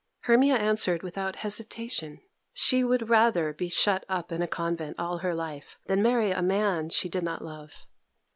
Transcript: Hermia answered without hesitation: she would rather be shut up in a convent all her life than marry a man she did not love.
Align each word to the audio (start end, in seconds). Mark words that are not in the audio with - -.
Hermia 0.21 0.55
answered 0.55 1.03
without 1.03 1.35
hesitation: 1.45 2.21
she 2.53 2.83
would 2.83 3.07
rather 3.07 3.53
be 3.53 3.69
shut 3.69 4.03
up 4.09 4.31
in 4.31 4.41
a 4.41 4.47
convent 4.47 4.97
all 4.97 5.19
her 5.19 5.35
life 5.35 5.77
than 5.85 6.01
marry 6.01 6.31
a 6.31 6.41
man 6.41 6.89
she 6.89 7.07
did 7.07 7.21
not 7.21 7.43
love. 7.45 7.85